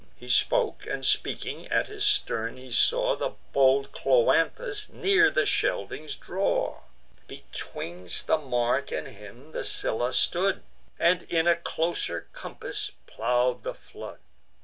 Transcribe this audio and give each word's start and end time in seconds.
He 0.15 0.29
spoke, 0.29 0.87
and, 0.87 1.05
speaking, 1.05 1.67
at 1.67 1.85
his 1.85 2.03
stern 2.03 2.57
he 2.57 2.71
saw 2.71 3.15
The 3.15 3.33
bold 3.53 3.91
Cloanthus 3.91 4.89
near 4.89 5.29
the 5.29 5.45
shelvings 5.45 6.15
draw. 6.15 6.79
Betwixt 7.27 8.25
the 8.25 8.39
mark 8.39 8.91
and 8.91 9.05
him 9.09 9.51
the 9.51 9.63
Scylla 9.63 10.11
stood, 10.13 10.63
And 10.97 11.21
in 11.31 11.45
a 11.47 11.55
closer 11.55 12.25
compass 12.33 12.93
plow'd 13.05 13.61
the 13.63 13.75
flood. 13.75 14.17